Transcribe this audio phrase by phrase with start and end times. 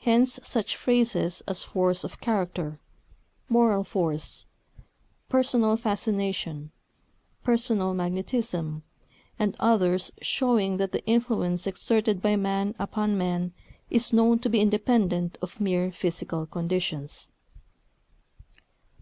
[0.00, 2.78] Hence such phrases as "force of character,"
[3.48, 4.44] "moral force,"
[5.30, 6.72] "personal fascination,"
[7.42, 8.82] "personal magnetism,"
[9.38, 13.54] and others showing that the influence exerted by man upon man
[13.88, 17.30] is known to be independent of mere physical conditions.